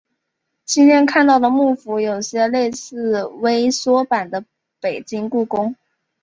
[0.65, 4.43] 今天看到的木府有些类似微缩版的
[4.79, 5.75] 北京故宫。